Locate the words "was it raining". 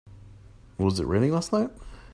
0.79-1.31